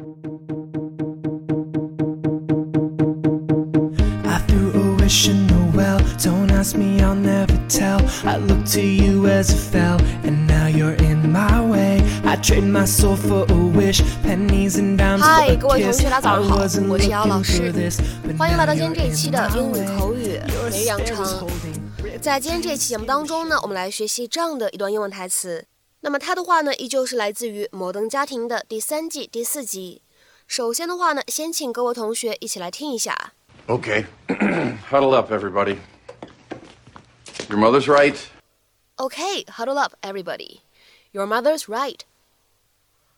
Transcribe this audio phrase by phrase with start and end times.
[0.00, 0.04] I
[4.46, 5.98] threw a wish in the well.
[6.22, 8.00] Don't ask me, I'll never tell.
[8.24, 12.00] I looked to you as it fell, and now you're in my way.
[12.22, 16.58] I trade my soul for a wish, pennies and dimes 嗨，for 各位同学，大家早上好，
[16.88, 17.72] 我是姚老师
[18.38, 20.38] 欢迎来到今天这一期的英语口语
[20.70, 21.44] 每日养成。
[22.20, 25.64] 在今天这一期节目当中呢，我们来学习这样的一段英文台词。
[26.01, 30.01] 那么它的话呢，依旧是来自于《摩登家庭》的第三季第四集。
[30.47, 33.33] 首先的话呢，先请各位同学一起来听一下。
[33.67, 34.05] Okay,
[34.89, 35.77] huddle up, everybody.
[37.49, 38.17] Your mother's right.
[38.97, 40.59] Okay, huddle up, everybody.
[41.11, 42.01] Your mother's right.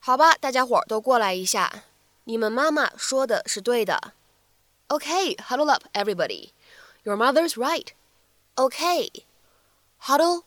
[0.00, 1.84] 好吧，大家伙儿都过来一下。
[2.24, 4.12] 你们妈妈说的是对的。
[4.88, 6.50] Okay, huddle up, everybody.
[7.04, 7.88] Your mother's right.
[8.56, 9.10] Okay,
[10.00, 10.42] huddle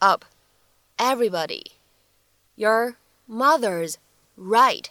[0.00, 0.24] up,
[0.96, 1.72] everybody.
[2.56, 2.96] Your
[3.28, 3.94] mother's
[4.36, 4.86] right.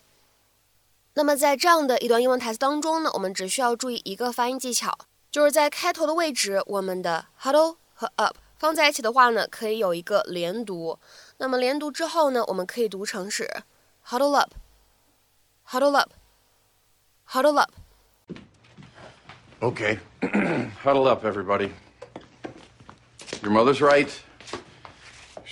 [1.13, 4.97] 那么在这样的一段英文台词当中呢，我们只需要注意一个发音技巧，
[5.30, 10.97] 就是在开头的位置，我们的 huddle 和 up 放在一起的话呢，可以有一个连读。
[11.38, 13.63] 那么连读之后呢，我们可以读成是
[14.08, 17.72] huddle up，huddle up，huddle up。
[19.61, 19.99] Okay,
[20.83, 21.72] huddle up, everybody.
[23.41, 24.09] Your mother's right.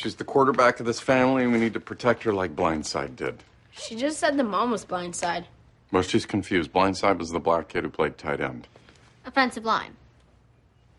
[0.01, 3.43] She's the quarterback of this family, and we need to protect her like Blindside did.
[3.71, 5.45] She just said the mom was blindside.
[5.91, 6.71] Well, she's confused.
[6.71, 8.67] Blindside was the black kid who played tight end.
[9.25, 9.93] Offensive line.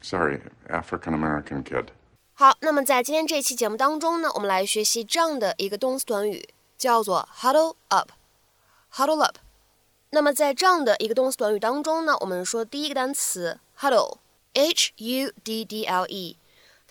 [0.00, 1.88] Sorry, African American kid.
[2.34, 6.48] 好，那么在今天这期节目当中呢，我们来学习这样的一个动词短语，
[6.78, 9.38] 叫做 huddle up。huddle up。
[10.10, 16.36] 那么在这样的一个动词短语当中呢，我们说第一个单词 huddle，h u d d l e，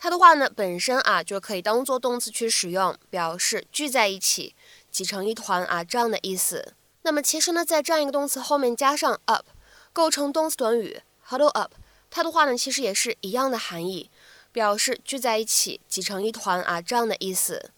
[0.03, 4.53] 它的话呢本身啊就可以当做动词去使用，表示聚在一起、
[4.91, 6.73] 挤成一团啊这样的意思。
[7.03, 9.45] 那么其实呢，在这样一个动词后面加上 up，
[9.93, 11.71] 构成动词短语 huddle up，
[12.09, 14.11] 它的话呢其实也是一样的含义。
[14.51, 17.71] 表示聚在一起、挤成一团啊这样的意思。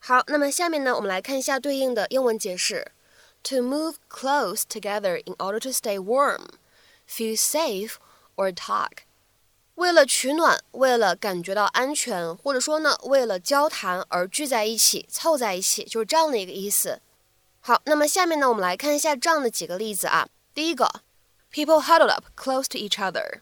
[0.00, 2.92] 好，那么下面呢，我们来看一下对应的英文解释
[3.42, 6.42] ：to move close together in order to stay warm,
[7.08, 7.94] feel safe
[8.36, 9.04] or talk。
[9.80, 17.00] 为了取暖，为了感觉到安全，或者说呢，为了交谈而聚在一起、凑在一起，就是这样的一个意思。
[17.60, 20.28] 好，那么下面呢，我们来看一下这样的几个例子啊。
[20.52, 21.00] 第一个
[21.50, 23.40] ，people huddled up close to each other。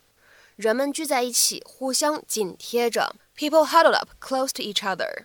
[0.55, 3.17] 人们聚在一起，互相紧贴着。
[3.37, 5.25] People huddled up close to each other。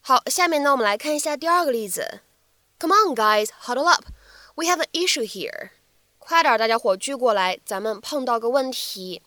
[0.00, 2.18] 好，下面呢，我们来看一下第二个例子。
[2.80, 4.06] Come on, guys, huddle up.
[4.56, 5.70] We have an issue here.
[6.18, 9.22] 快点，大家伙聚过来，咱们碰到个问题。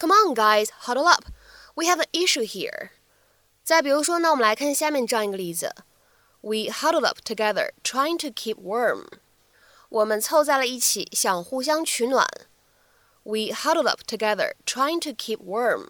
[0.00, 1.24] Come on, guys, huddle up.
[1.74, 2.90] We have an issue here.
[3.64, 5.74] 再比如说呢，我们来看下面这样一个例子。
[6.40, 9.06] We huddled up together, trying to keep warm.
[9.88, 12.26] 我们凑在了一起，想互相取暖。
[13.24, 15.88] We huddled up together, trying to keep warm.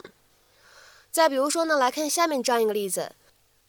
[1.10, 3.12] 再比如说呢，来看下面这样一个例子：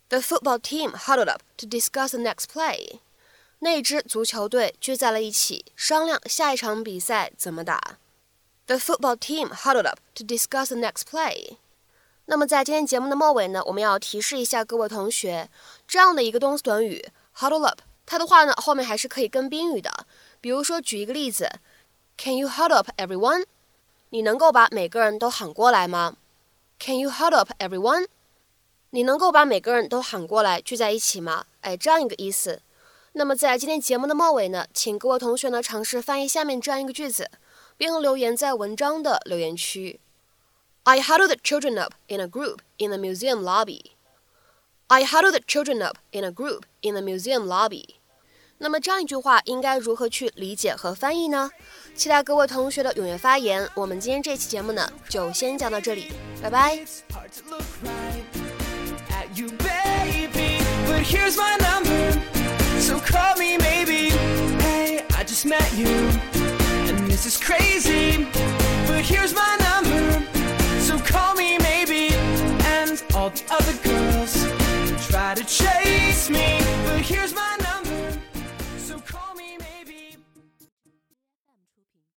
[0.09, 2.99] The football team huddled up to discuss the next play.
[3.59, 7.97] 那支足球队聚在了一起，商量下一场比赛怎么打。
[8.66, 11.56] The football team huddled up to discuss the next play.
[12.26, 15.50] 那么在今天节目的末尾呢，我们要提示一下各位同学，
[15.88, 17.04] 这样的一个动词短语
[17.36, 20.06] huddle up，它的话呢后面还是可以跟宾语的。
[20.40, 21.50] 比如说举一个例子
[22.16, 23.44] ，Can you huddle up everyone？
[24.10, 26.16] 你能够把每个人都喊过来吗
[26.78, 28.06] ？Can you huddle up everyone？
[28.90, 31.46] 你能够把每个人都喊过来聚在一起吗？
[31.62, 32.62] 哎，这样一个意思。
[33.14, 37.30] 那么在今天节目的末尾呢，请各位同学呢尝试翻译下面这样一个句子，
[37.82, 39.98] 并留言在文章的留言区。
[40.84, 43.96] I huddled the children up in a group in the museum lobby.
[44.86, 47.96] I huddled the children up in a group in the museum lobby.
[48.58, 51.50] 那么这样一句话应该如何去理解和翻译呢？
[51.96, 53.68] 期待各位同学的踊跃发言。
[53.74, 56.76] 我们今天这期节目呢，就先讲到这里，拜拜。
[56.76, 58.22] It's hard to look right
[59.10, 60.62] at you, baby.
[60.86, 62.12] But here's my number,
[62.78, 64.12] so call me maybe.
[64.60, 65.88] Hey, I just met you,
[67.12, 68.26] this is crazy.
[68.86, 70.26] But here's my number,
[70.80, 72.08] so call me maybe.
[72.78, 74.32] And all the other girls
[75.08, 77.51] try to chase me, but here's my